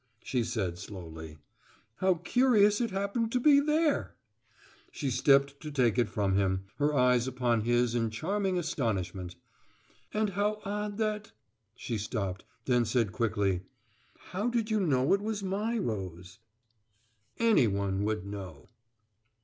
[0.23, 1.37] she said slowly.
[1.97, 4.15] "How curious it happened to be there!"
[4.89, 9.35] She stepped to take it from him, her eyes upon his in charming astonishment.
[10.11, 11.33] "And how odd that"
[11.85, 13.61] She stopped; then said quickly:
[14.31, 16.39] "How did you know it was my rose?"
[17.37, 18.69] "Any one would know!"